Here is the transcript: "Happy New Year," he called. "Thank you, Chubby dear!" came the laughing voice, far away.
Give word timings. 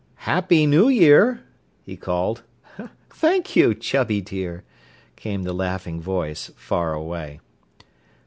"Happy 0.25 0.65
New 0.65 0.89
Year," 0.89 1.43
he 1.83 1.95
called. 1.95 2.41
"Thank 3.11 3.55
you, 3.55 3.75
Chubby 3.75 4.19
dear!" 4.19 4.63
came 5.15 5.43
the 5.43 5.53
laughing 5.53 6.01
voice, 6.01 6.49
far 6.55 6.93
away. 6.95 7.39